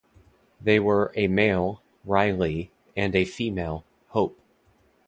[0.59, 4.41] They were a male, Riley, and a female, Hope.